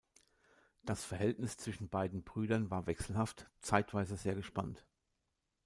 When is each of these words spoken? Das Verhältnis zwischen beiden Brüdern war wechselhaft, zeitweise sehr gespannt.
Das 0.81 1.05
Verhältnis 1.05 1.57
zwischen 1.57 1.87
beiden 1.87 2.23
Brüdern 2.23 2.71
war 2.71 2.87
wechselhaft, 2.87 3.51
zeitweise 3.59 4.17
sehr 4.17 4.33
gespannt. 4.33 4.83